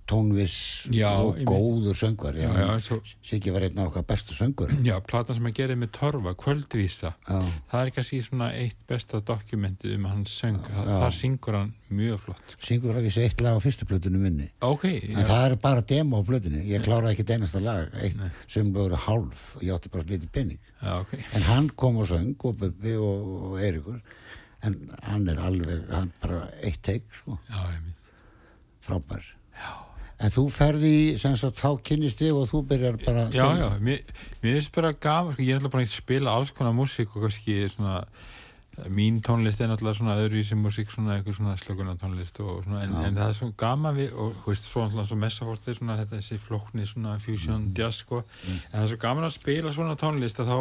[0.09, 2.35] tónviss Já, og góður söngur
[3.23, 7.13] Siggi var einn af okkar bestu söngur já, platan sem að gera með Torfa, Kvöldvísa.
[7.27, 7.37] Já,
[7.71, 10.81] það er kannski svona eitt besta dokumentið um hans söng, Já.
[11.03, 12.65] þar syngur hann mjög flott sko.
[12.67, 14.49] syngur ekki sér eitt lag á fyrstu plötunum minni.
[14.65, 16.63] Ok, en það er bara demo á plötunni.
[16.71, 17.93] Ég kláraði ekki einasta lag.
[18.03, 18.19] Eitt
[18.51, 21.15] sem voru hálf, ég átti bara lítið penning já, ok.
[21.37, 24.01] En hann kom og söng og Bubbi og, og Eiríkur.
[24.63, 27.37] En hann er alveg hann bara eitt teik sko,
[28.83, 29.23] frábær.
[29.53, 29.92] Já.
[30.19, 33.47] En þú ferði í sem sagt þá kynnist þig og þú byrjar bara að Já,
[33.47, 33.65] spila.
[33.65, 33.99] já, mér,
[34.43, 37.26] mér finnst bara gaman, sko, ég er alltaf bara að spila alls konar músík og
[37.26, 38.04] kannski svona,
[38.89, 42.95] mín tónlist er náttúrulega svona öðruvísi músík, svona eitthvað svona slökunar tónlist og svona, en,
[43.06, 45.97] en það er svona gaman við, og þú veist, svo náttúrulega svo messafort er svona
[45.99, 49.97] þetta þessi flókni svona fusion jazz, sko, en það er svo gaman að spila svona
[50.02, 50.58] tónlist að þá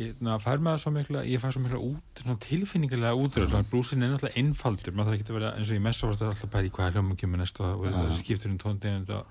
[0.00, 3.68] ég, na, fær maður svo mikla, ég fær svo mikla út, svona tilfinningarlega útröð, svona
[3.70, 6.50] blúsin er náttúrulega einfaldur, maður þarf ekki að vera eins og í messafort er alltaf
[6.54, 9.22] bæri hvað hljóma kemur næst og, og þetta skiptur um tóndegund og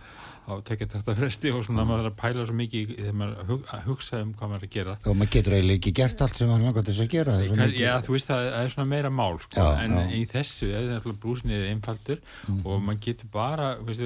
[0.44, 1.86] á tekja þetta fresti og svona.
[1.88, 4.74] Maður þarf að pæla svo mikið þegar maður hug, hugsa um hvað maður er að
[4.74, 4.96] gera.
[5.08, 7.48] Og maður getur eiginlega ekki gert allt sem hann langar þess að gera það er
[7.54, 9.56] Kann, mikið- já, þú veist það, það er svona meira mál sko.
[9.56, 10.04] Já, en já.
[10.12, 12.20] í þessu, það er náttúrulega blúsin er einfaldur
[12.66, 14.04] og maður getur bara veist,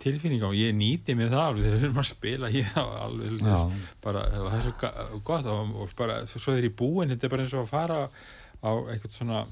[0.00, 3.46] tilfinninga og ég nýti mig það alveg þegar við erum að spila ég á alveg
[4.04, 7.56] bara, það er svo gott og, bara, svo er ég búinn, þetta er bara eins
[7.56, 7.98] og að fara
[8.60, 9.42] á eitthvað svona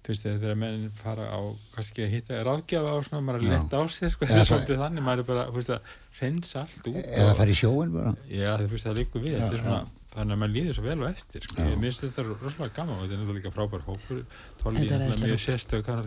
[0.00, 1.38] þú veist, þegar menn fara á
[1.74, 4.80] kannski að hitta ráðgjafa og svona, maður er lett á sér sko, það er svolítið
[4.80, 5.80] þannig, maður er bara, þú veist, að
[6.20, 9.42] reynsa allt út eða fara í sjóin bara Já, þú veist, það líkur við, Já,
[9.42, 10.06] þetta er svona, já.
[10.14, 11.68] þannig að maður líður svo vel og eftir, sko, Já.
[11.68, 15.10] ég minnst þetta er rosalega gaman og þetta er náttúrulega líka frábær er er náttúrulega
[15.10, 15.28] æðislegur.
[15.28, 15.44] mjög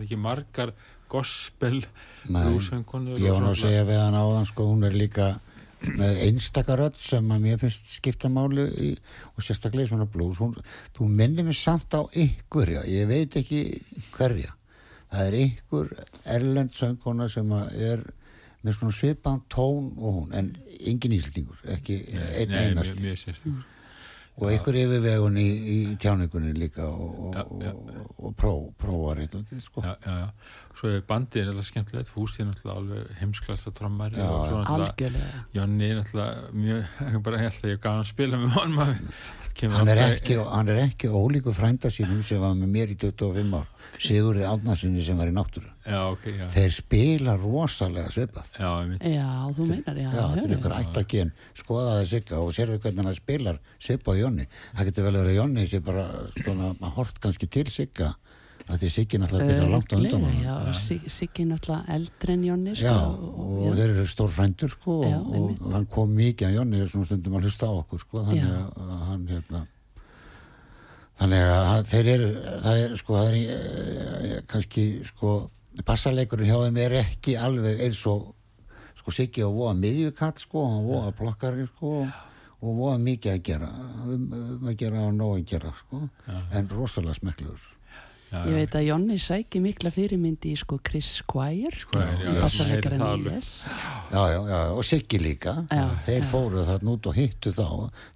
[0.00, 0.74] er ekki margar
[1.10, 1.80] gospel
[2.28, 2.44] Nei.
[2.46, 5.34] blúsöngunur ég var nú að segja við hann áðan sko, hún er líka
[5.84, 8.90] með einstakarödd sem að mér finnst skipta máli í,
[9.34, 10.40] og sérstaklega svona blús.
[10.40, 10.54] Hún,
[10.96, 13.82] þú minnir mig samt á ykkur ég veit ekki
[14.14, 14.54] hverja.
[15.12, 15.92] Það er ykkur
[16.36, 18.00] erlend söngkona sem er
[18.64, 22.00] með svona svipan tón og hún en engin íslendingur, ekki
[22.32, 23.73] einn einast mjög, sérstök
[24.34, 29.84] og ykkur yfirvegun í, í tjáningunni líka og, og, og, og pró, prófar eitthvað sko.
[29.86, 34.74] Já, já, já, svo er bandið er alltaf skemmtilegt, Fúsi er náttúrulega alveg heimsklasta náttúrulega
[34.74, 35.44] algjörlega.
[35.54, 38.84] Jonni er náttúrulega mjög, bara að ég gaf hann að spila með honum
[39.62, 43.54] hann er, ekki, hann er ekki ólíku frænda sínum sem var með mér í 25
[43.60, 43.70] ár
[44.02, 45.68] Sigurði Átnarsinni sem var í náttúru.
[45.86, 48.48] Já, ok, já, þeir spila rosalega svipað.
[49.14, 53.06] Já, þú meinar, já, Já, þetta er ykkur ættakinn, skoða það sigga og sérðu hvernig
[53.06, 54.48] hann spilar svipað á Jónni.
[54.72, 56.06] Það getur vel verið að Jónni sé bara
[56.40, 58.10] svona, maður hort kannski til sigga
[58.64, 60.36] að því siggi náttúrulega byrja langt á undan hann.
[60.40, 64.72] Já, Sig- Siggi náttúrulega eldri en Jonni sko, Já, og, og þeir eru stór frændur
[64.72, 65.60] sko Já, og, einmitt.
[65.60, 68.62] og hann kom mikið að Jónni svona stundum að hlusta á okkur sko þannig Já.
[68.86, 69.60] að hann hérna
[71.20, 72.30] þannig að þeir eru
[72.64, 75.34] það er sko það er eh, kannski sko
[75.86, 78.32] bassarleikurinn hjá þeim er ekki alveg eins og
[78.98, 81.92] sko Siggi á voða miðjukatt sko hann voða plokkari sko
[82.64, 83.68] og voða mikið að gera
[84.08, 86.00] um, um að gera og nóg að gera sko
[86.32, 87.73] en rosalega smekklegur Já,
[88.48, 92.40] Ég veit að Jonni sæki mikla fyrirmyndi í sko Chris Squire sko, Squire, já, já,
[94.14, 95.54] Já, já, já, og Siggi líka.
[95.70, 96.28] Já, þeir já.
[96.30, 97.68] fóru þarna út og hittu þá.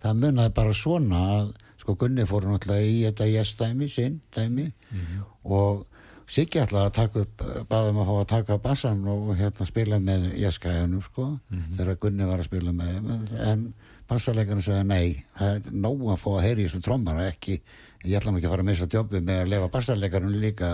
[0.03, 1.53] Það munaði bara svona að
[1.83, 4.67] sko Gunni fóru náttúrulega í þetta yes-dæmi sinn, dæmi.
[5.45, 5.87] Og
[6.29, 9.97] Siggi ætlaði að taka upp baðum að fá að taka upp bassan og hérna spila
[10.03, 11.29] með yes-gæðunum sko
[11.79, 13.63] þegar Gunni var að spila með en- en
[14.09, 17.57] bassarleikarinn segði nei það er nóg að fá að heyri í þessum trommara ekki,
[18.05, 20.73] ég ætla nú ekki að fara að missa djópið með að lefa bassarleikarinn líka.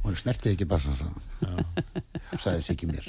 [0.00, 0.96] Og hann snertið ekki bassan
[2.40, 3.08] sagði Siggi mér.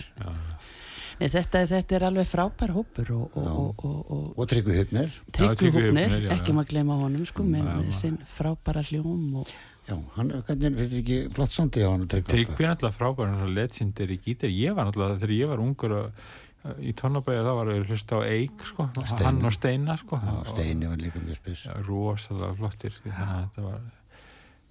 [1.21, 5.11] Nei, þetta, þetta er alveg frábær hópur og, og, og, og, og og Tryggvi Hupnir
[5.29, 7.75] Tryggvi Tryggvi Húfnir, Húfnir, já, ekki maður gleyma honum sko, já.
[7.93, 9.51] sinn frábæra hljóm og
[9.82, 12.97] Já, hann, hvernig, þetta er ekki flott sondi á hann að tryggva Tryggvi er náttúrulega
[12.97, 16.40] frábær hann er legendary gítar, ég var náttúrulega þegar ég var ungur og, uh,
[16.82, 19.26] í tónabæði þá var ég að hlusta á Eik sko, Steini.
[19.26, 22.93] hann og Steina sko, Já, Og- Steini var líka mjög Já, rosalega flottir.
[23.05, 23.80] Að þetta var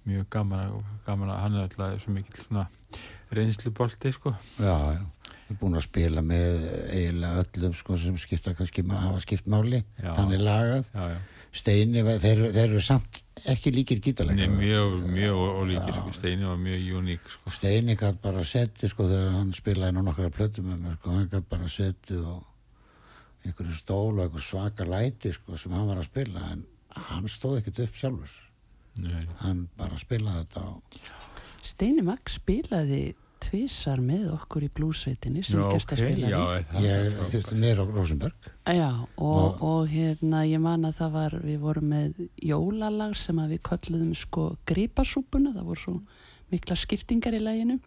[0.07, 2.11] mjög gaman að, gaman að hann er alltaf svo
[2.45, 2.67] svona
[3.31, 4.33] reynslubolti sko.
[4.59, 6.63] Já, já, við erum búin að spila með
[6.95, 9.83] eiginlega öllum sko sem skipta kannski ma- hafa skipt máli.
[10.01, 10.13] Já.
[10.15, 10.91] þannig lagað.
[10.95, 11.19] Já, já.
[11.51, 13.21] Steini, þeir, þeir eru samt
[13.51, 16.03] ekki líkir Nei, gítarleikar mjög, mjög ólíkir Já.
[16.15, 17.51] Steini var mjög uník sko.
[17.57, 21.27] Steini gætt bara setið sko þegar hann spilaði nú nokkra plötu með mér sko, hann
[21.31, 22.45] gætt bara setið og
[23.41, 26.63] einhverju stól og einhver svaka læti sko sem hann var að spila en
[27.09, 28.37] hann stóð ekkert upp sjálfur
[29.01, 31.01] Nei, hann bara spilaði þetta og
[31.67, 33.03] Steini Max spilaði
[33.41, 36.29] tvisar með okkur í blúsveitinni sem gestaspilari.
[36.31, 38.49] já, er það- Ég, veist, mér og Rosenberg.
[38.67, 43.35] Já, og, Og- og hérna ég man að það var, við vorum með jólalag sem
[43.37, 46.01] að við kölluðum sko gripasúpuna, það voru svo
[46.51, 47.79] mikla skiptingar í læginu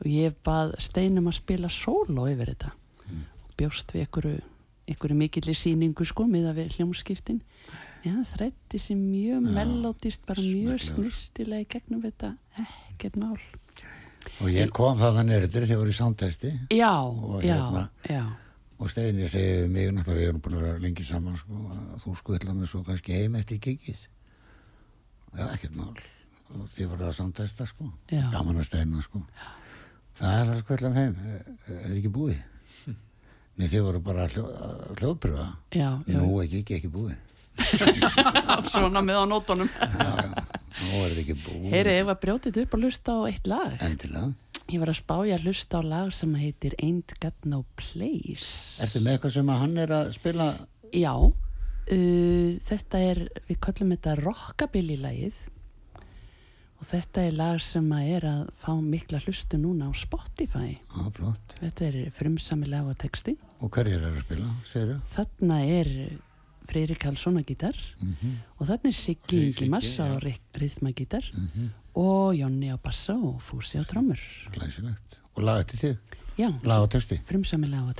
[0.00, 2.70] og ég bað steinum að spila sóló yfir þetta.
[3.48, 4.40] Og bjóst við einhverju,
[4.88, 7.40] einhverju mikilli sýningu sko miða við hljómskiptin.
[8.06, 10.78] Já, þrætti sem mjög melódist, bara mjög
[11.60, 12.36] í gegnum þetta,
[12.94, 13.36] ekkert mál.
[14.42, 18.22] Og ég kom þaðan neyrir þegar ég voru í samtæsti Já, Og já, hérna- já,
[18.78, 21.62] og Steini segi við mig náttúrulega við erum búin að vera lengi saman sko,
[22.04, 24.04] þú skuðla mig svo kannski heim eftir gigið.
[25.34, 25.96] Já, ekkert mál.
[26.54, 27.88] Og þið voru að samtæsta sko.
[28.12, 28.22] Já.
[28.32, 29.22] Gaman að Steina sko.
[30.20, 31.16] Það er það skuðla mig heim.
[31.34, 31.42] Er,
[31.74, 32.38] er þið ekki búið?
[33.58, 34.44] Nei, þið voru bara hljó,
[35.00, 35.48] hljóðpröfa.
[35.74, 36.14] já, já.
[36.20, 37.16] Nú er gigið ekki búið.
[38.70, 39.70] Svona með á nótunum.
[40.78, 41.70] Nú er þið ekki búið.
[41.72, 43.74] Heyri, ef að brjótið upp og hlusta á eitt lag.
[43.84, 44.30] Endilega.
[44.68, 48.82] Ég var að spá ég að hlusta á lag sem heitir Ain't Got No Place.
[48.84, 50.48] Ertu með eitthvað sem að hann er að spila?
[50.92, 55.38] Já, uh, þetta er, við kallum þetta rockabilly-lagið
[56.78, 60.76] og þetta er lag sem að er að fá mikla hlustu núna á Spotify.
[60.76, 61.56] Já, flott.
[61.58, 63.34] Þetta er frumsamilega á texti.
[63.64, 64.98] Og hverjir er að spila, segir þú?
[65.16, 65.94] Þarna er
[66.68, 67.78] Freyri Karlsson að gítar.
[68.58, 71.24] Og þarna er Siggi Siggi, Ingi Massa á rithmagítar.
[71.98, 74.20] Og Jonni á bassa og Fúsi á trommur.
[74.58, 75.18] Læsilegt.
[75.34, 76.16] Og laga til þig?
[76.38, 77.18] Já, Laga á texti?
[77.26, 77.94] frumsamilega á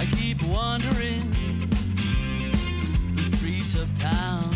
[0.00, 1.30] I keep wandering
[3.14, 4.50] the streets of town.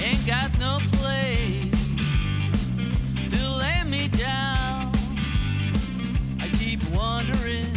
[0.00, 1.70] Ain't got no place
[3.30, 4.90] to lay me down.
[6.40, 7.72] I keep wandering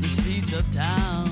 [0.00, 1.26] the streets of town.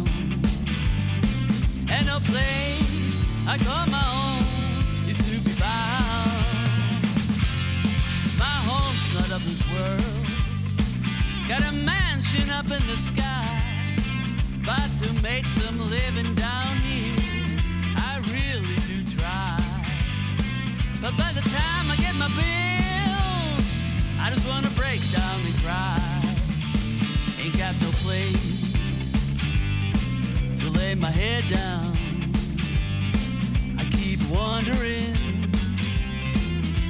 [1.88, 6.28] And no place I call my own is to be found.
[8.36, 10.14] My home's not of this world.
[11.46, 12.03] Got a
[12.34, 13.60] mansion up in the sky.
[14.64, 17.16] But to make some living down here,
[17.96, 19.58] I really do try.
[21.00, 23.84] But by the time I get my bills,
[24.20, 26.00] I just wanna break down and cry.
[27.40, 28.72] Ain't got no place
[30.56, 31.96] to lay my head down.
[33.78, 35.14] I keep wandering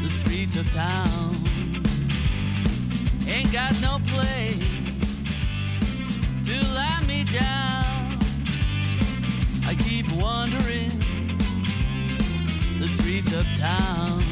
[0.02, 1.34] the streets of town.
[3.26, 4.73] Ain't got no place
[6.44, 8.18] to let me down.
[9.66, 10.90] I keep wandering
[12.78, 14.22] the streets of town.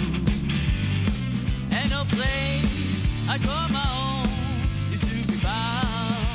[1.70, 4.28] And no place I call my own
[4.92, 6.26] is to be found.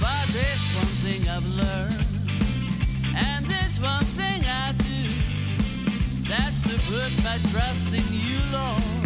[0.00, 2.04] But there's one thing I've learned,
[3.14, 5.02] and there's one thing I do.
[6.28, 9.03] That's to put my trust in you, Lord.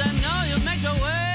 [0.00, 1.27] I know you'll make a way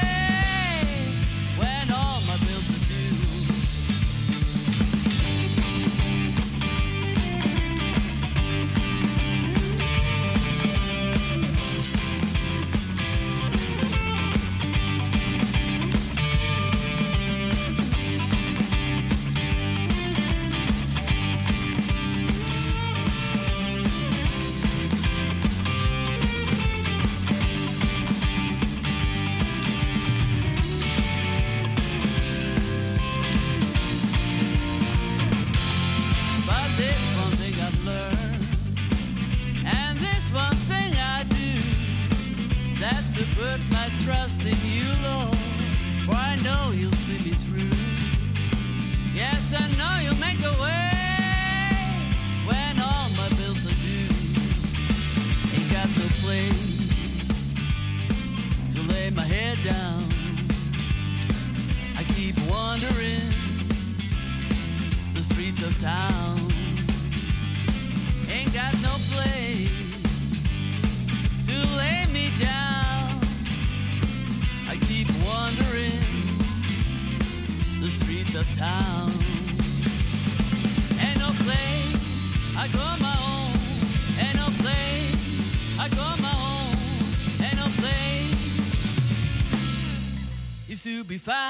[90.74, 91.44] is to be found.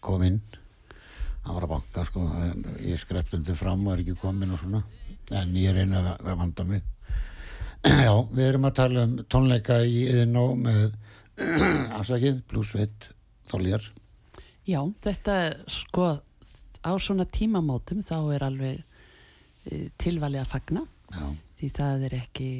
[0.00, 0.40] Kom inn,
[1.44, 2.26] hann var að banka sko,
[2.84, 4.82] ég skrept undir fram og er ekki komin og svona,
[5.40, 6.82] en ég reyna að vera vanda mig.
[8.04, 10.90] Já, við erum að tala um tónleika í Iðinó með
[12.00, 13.14] afsakið, pluss veitt,
[13.48, 13.94] þóljar.
[14.68, 16.18] Já, þetta er sko
[16.80, 20.84] á svona tímamótum þá er alveg e, tilvalið að fagna.
[21.10, 21.26] Já,
[21.60, 22.50] því það er ekki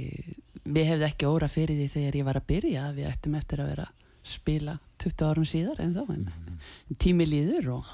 [0.64, 3.70] við hefði ekki óra fyrir því þegar ég var að byrja við ættum eftir að
[3.72, 3.98] vera að
[4.30, 7.92] spila 20 árum síðar en þá en tími líður og,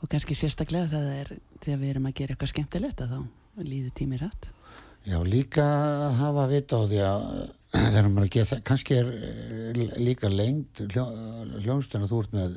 [0.00, 1.32] og kannski sérstaklega það er
[1.64, 4.48] þegar við erum að gera eitthvað skemmtilegt að þá líður tími rætt
[5.04, 7.26] já, líka að hafa vita á því að
[7.96, 9.10] þegar maður að geta, kannski er
[9.98, 12.56] líka lengt hljónstun að þú ert með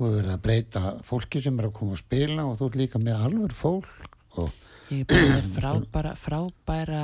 [0.00, 2.78] þú hefur verið að breyta fólki sem er að koma að spila og þú ert
[2.80, 4.50] líka með alveg fólk og
[4.88, 7.02] ég er bara frábæra frábæra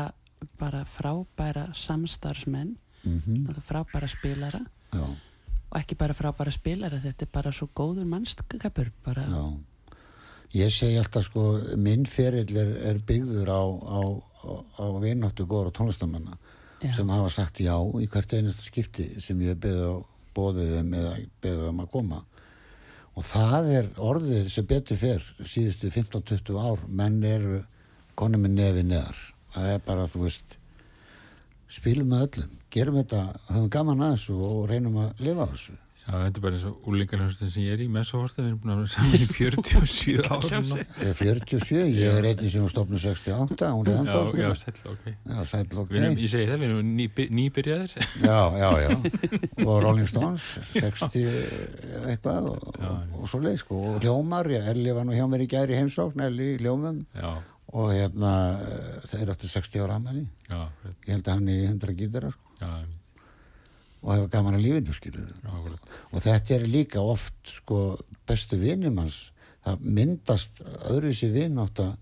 [0.57, 4.64] bara frábæra samstarfsmenn mm og frábæra spilara.
[4.92, 5.05] Já,
[5.70, 8.90] og ekki bara frábæra spilara þetta er bara svo góður mannskapur
[10.57, 11.44] ég segi alltaf sko
[11.76, 14.01] minn ferill er, er byggður á, á,
[14.47, 16.38] á, á vináttu góður og tónlistamanna
[16.80, 16.92] Já.
[16.97, 19.94] sem hafa sagt já í hvert einasta skipti sem ég beði á
[20.36, 22.24] bóðið þeim eða beði þeim að koma
[23.17, 26.85] og það er orðið sem betur fyrr síðustu 15-20 ár.
[26.89, 27.62] Menn eru
[28.19, 29.23] konum með nefi neðar.
[29.57, 30.59] Það er bara þú veist
[31.73, 35.79] spilum með öllum, gerum þetta höfum gaman að þessu og reynum að lifa á þessu
[36.07, 38.72] Já, þetta er bara eins og úlingarhjóðstin sem ég er í Messahorsta, við erum búin
[38.72, 40.76] að vera saman í 47 árum nú.
[40.78, 44.38] Ég er 47, ég er einnig sem var stofnum 68, hún er ennþá Já, sko.
[44.38, 45.09] já, sæll, ok.
[45.11, 45.90] Já, sæll ok.
[45.90, 47.09] Við erum, ég segi það, við erum ný,
[47.40, 47.96] nýbyrjaðir.
[48.22, 48.94] Já, já, já.
[49.66, 50.46] Og Rolling Stones
[50.76, 51.26] 60
[52.12, 53.18] eitthvað og, Já, já.
[53.18, 53.80] og svo leið sko.
[53.90, 57.02] Og hljómar, já, Elli var nú hjá mér í gæri heimsókn Elli í hljómum.
[57.18, 57.34] Já,
[57.76, 58.32] og hérna
[58.62, 60.61] eh, þeir áttu 60 ára amæli já,
[61.02, 62.68] ég held að hann er í 100 gítara sko, já,
[64.07, 67.80] og hefur gaman að lífinu skilur og þetta er líka oft sko
[68.28, 69.32] bestu vinum hans
[69.66, 71.92] það myndast öðruvísi vinátta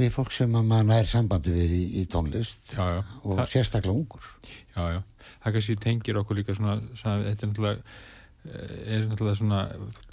[0.00, 3.50] við fólk sem að maður nær sambandi við í, í tónlist Já, já, og það,
[3.54, 4.30] sérstaklega ungur.
[4.74, 5.00] Já, já,
[5.42, 7.82] það kannski tengir okkur líka svona, þetta er náttúrulega
[8.46, 9.60] eh, er náttúrulega svona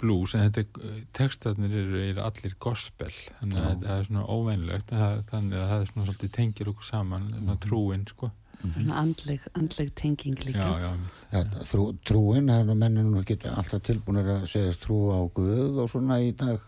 [0.02, 4.92] blues en þetta textarnir eru, eru allir gospel, þannig að það er svona óveinlegt,
[5.32, 8.32] þannig að það er svona svolítið tengir okkur saman, svona trúin sko,
[8.62, 10.66] svona andleg, andleg tenging líka.
[10.66, 10.94] Já,
[11.32, 15.82] já, trú, trúin, það er mennin nú geta alltaf tilbúinir að segjast trú á Guð
[15.84, 16.58] og svona í dag.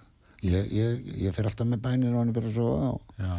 [0.41, 2.91] Ég, ég, ég fer alltaf með bænir og hann er bara svo á.
[3.21, 3.35] Já,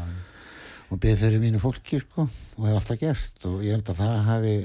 [0.92, 3.46] og beð fyrir mínu fólki sko og hef alltaf gert.
[3.48, 4.56] Og ég held að það hafi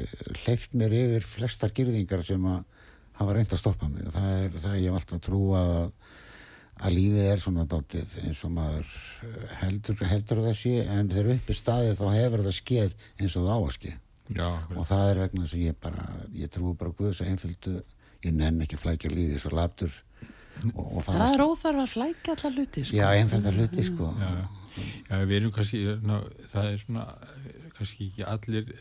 [0.43, 2.65] hleyft mér yfir flestar girðingar sem að
[3.21, 4.09] hafa reynd að stoppa mig.
[4.09, 5.93] Og það er það ég hef alltaf trúa að,
[6.77, 8.89] að lífið er svona dátið eins og maður
[9.25, 13.37] eh, heldur, heldur það sé en þegar upp er staðið þá hefur það skeið eins
[13.37, 16.75] og það á að skeið já, og það er vegna sem ég bara ég trúi
[16.77, 17.79] bara á Guðs einföldu
[18.27, 19.97] ég nenn ekki að flækja lífið svo labdur
[20.75, 22.97] og, og það er óþarf að flækja allar hluti sko.
[22.97, 24.13] já, einfölda hluti sko.
[24.21, 24.31] Já,
[25.11, 26.17] já, við erum kannski, ná,
[26.53, 27.07] það er svona
[27.79, 28.73] kannski ekki allir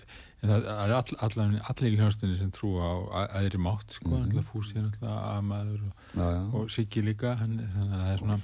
[0.42, 4.10] en það er all, allir, allir í hljóðstunni sem trúa á að- aðri mátt sko,
[4.10, 4.44] mm -hmm.
[4.52, 6.44] fúsi er náttúrulega amaður og, já, já.
[6.54, 8.40] og Siggi líka, hann, þannig að það er svona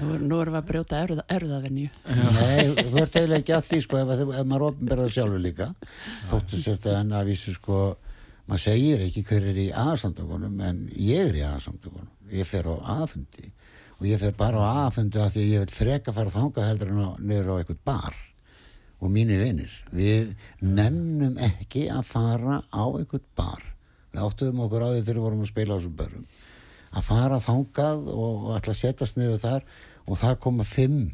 [0.00, 3.98] nú, erum við að brjóta erða, erðavenju Nei, þú ert eiginlega ekki að því sko
[3.98, 5.74] ef, ef, ef maður ofnberðar sjálfur líka.
[6.30, 7.80] Þóttu þetta en að vísu sko
[8.48, 12.74] maður segir ekki hver er í aðsamtökunum en ég er í aðsamtökunum ég fer á
[12.98, 13.50] aðfundi
[13.98, 16.92] og ég fer bara á aðfundi að því ég veit freka að fara þanga heldur
[16.92, 18.16] en á, niður á eitthvað bar
[19.02, 20.32] og mínir vinir við
[20.62, 23.64] nennum ekki að fara á eitthvað bar.
[24.12, 26.26] Við áttuðum okkur á því þegar við vorum að spila á þessum börum
[26.92, 29.66] að fara þangað og, og ætla að setjast niður þar
[30.04, 31.06] og það koma fimm.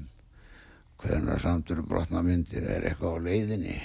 [0.99, 3.76] Hvernig samtur brotna myndir er eitthvað á leiðinni?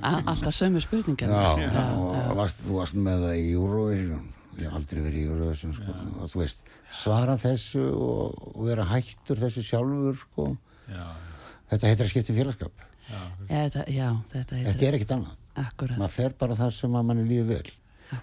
[0.00, 1.28] Alltaf sömu spurningar.
[1.28, 4.26] Já, og varst, þú varst með það í Eurovision?
[4.56, 5.96] Ég hef aldrei verið í Eurovision sko.
[6.16, 6.64] og þú veist,
[7.02, 10.48] svara þessu og, og vera hættur þessu sjálfur sko.
[10.88, 11.04] já,
[11.68, 15.36] þetta heitir að skipta félagskap já, Já, þetta, já, þetta er ekkit annað.
[15.58, 17.72] Akkurat maður fer bara þar sem að manni líður vel.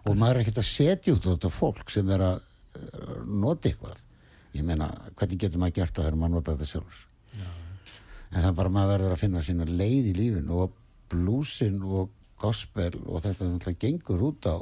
[0.05, 3.69] Og maður er ekkert að setja út á þetta fólk sem er að uh, nota
[3.69, 3.99] eitthvað.
[4.55, 4.87] Ég meina,
[5.19, 7.03] hvernig getur maður gert það þegar maður nota þetta sjálfur?
[8.35, 10.73] En það er bara maður verður að finna sína leið í lífin og
[11.11, 14.57] blúsin og gospel og þetta náttúrulega gengur út á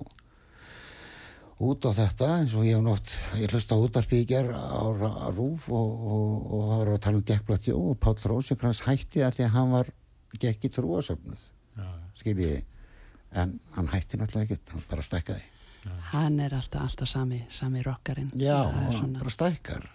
[1.63, 5.30] út á þetta eins og ég hef nátt ég hlusta útarpi í ger á, á
[5.34, 9.24] Rúf og, og, og það var að tala um Dekkblat Jó og Páll Rósinkrans hætti
[9.24, 9.91] að því að hann var
[10.39, 11.49] gekk í trúasöfnuð
[12.19, 12.63] skiljiði
[13.41, 15.43] en hann hætti náttúrulega ekkert, hann bara stækkaði.
[16.13, 19.88] Hann er alltaf, alltaf sami, sami rockarinn já, hann svona- bara stækkar.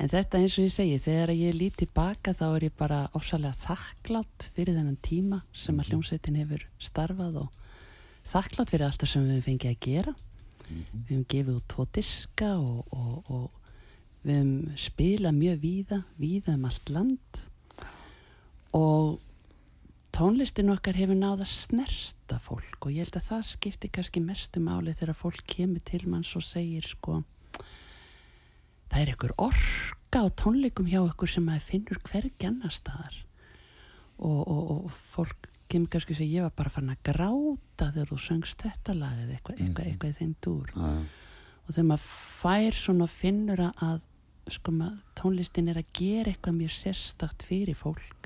[0.00, 3.52] En þetta eins og ég segi, þegar ég lít tilbaka þá er ég bara ofsalega
[3.52, 7.48] þakklátt fyrir þennan tíma sem að hljómsveitin hefur starfað og
[8.24, 10.14] þakklátt fyrir alltaf sem við hefum fengið að gera.
[10.70, 13.50] Við hefum gefið út tvo diska og, og, og
[14.24, 17.44] við höfum spilað mjög víða, víða um allt land.
[18.72, 19.20] Og
[20.14, 24.94] tónlistin okkar hefur náða snerta fólk og ég held að það skiptir kannski mestu máli
[24.96, 27.20] þegar fólk kemur til manns og segir sko
[28.90, 33.16] það er ykkur orka á tónleikum hjá ykkur sem maður finnur hvergi annar staðar.
[34.20, 38.10] Og, og, og fólk kemur kannski að segja ég var bara fann að gráta þegar
[38.10, 40.72] þú söngst þetta lag eða eitthvað, eitthvað, eitthvað í þeim dúr.
[40.74, 40.88] Já,
[41.60, 42.08] og þegar maður
[42.40, 44.00] fær svona finnur að
[44.50, 48.19] sko maður, tónlistin er að gera eitthvað mjög sérstakt fyrir fólk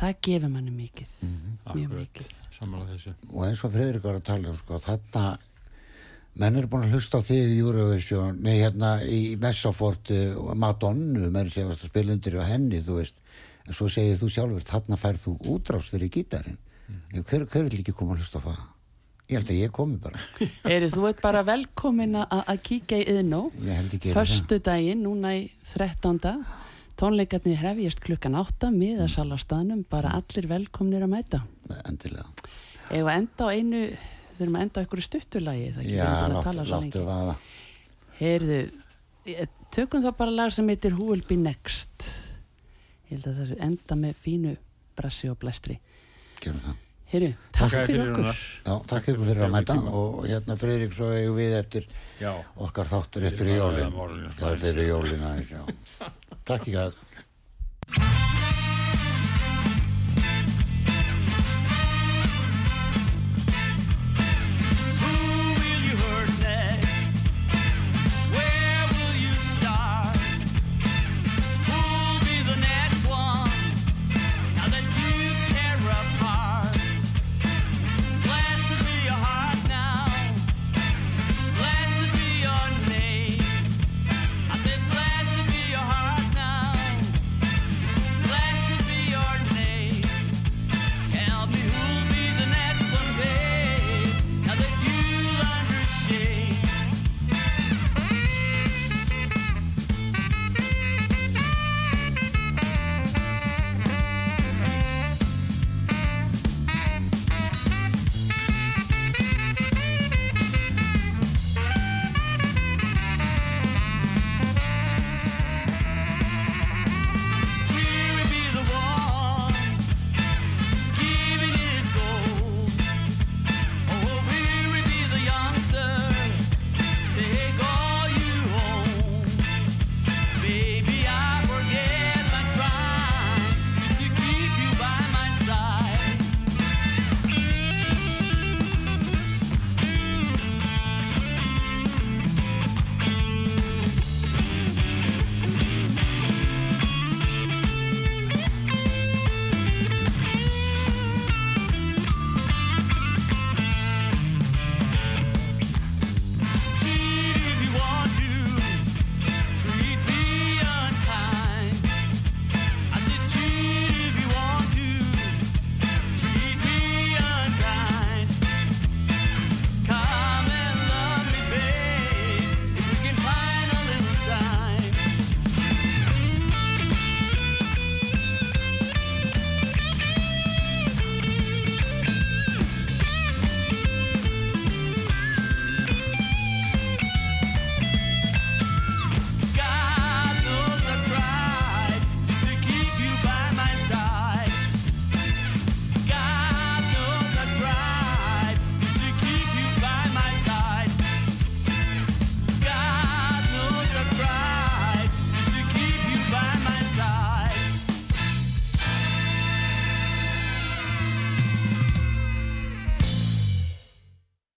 [0.00, 1.18] það gefur manni mikið.
[1.74, 2.32] Mjög mikið.
[2.56, 3.12] Sammála þessu.
[3.32, 5.24] og eins og Friðrik var að tala um sko, þarna
[6.36, 11.30] menn er búin að hlusta á þig í Eurovision nei hérna í Messafort og Madonnu,
[11.32, 13.20] menn sé að spila undir á henni, þú veist,
[13.66, 16.58] en svo segir þú sjálfur, þarna færð þú útrás fyrir gítarinn.
[16.86, 17.24] Mhm.
[17.26, 18.64] hver, hver vil ekki koma að hlusta á það?
[19.26, 20.20] Ég held að ég komi bara.
[20.74, 25.02] Eri, þú ert bara velkomin að að kíkja í yðnó ég held ekki Föstu daginn,
[25.02, 26.20] núna í 13.
[26.96, 31.42] Tónleikarnir hefjast klukkan 8 miðasalastaðnum, bara allir velkomnir að mæta.
[31.84, 32.24] endilega
[32.90, 33.80] Eða enda á einu,
[34.38, 37.04] þurfum að enda á einhverju stuttulagi, það já, ekki að láttu, tala svo láttu lengi.
[37.10, 37.36] vaða
[38.20, 38.60] Heyrðu,
[39.26, 42.06] ég- tökum þá bara lag sem heitir Who Will Be Next.
[43.10, 44.56] Ég held að það sé enda með fínu
[44.96, 45.78] brassi og blæstri.
[46.40, 46.74] gerum það
[47.06, 48.38] Heyrðu, takk Takk fyrir fyrir okkur.
[48.66, 51.84] Já, takk ykkur fyrir að mæta og hérna Friðrik svo eigum við eftir
[52.20, 52.32] Já.
[52.56, 54.32] okkar þáttur eftir jólin Morgun.
[54.40, 55.60] Já, fyrir jólina já.
[56.46, 56.94] Takk í dag.